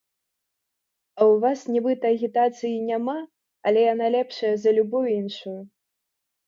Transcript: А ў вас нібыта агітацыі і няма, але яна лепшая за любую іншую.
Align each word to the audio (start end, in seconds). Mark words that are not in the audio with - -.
А 1.19 1.19
ў 1.25 1.35
вас 1.43 1.59
нібыта 1.75 2.05
агітацыі 2.15 2.73
і 2.79 2.81
няма, 2.89 3.17
але 3.69 3.79
яна 3.93 4.07
лепшая 4.19 4.53
за 4.65 4.69
любую 4.81 5.05
іншую. 5.21 5.59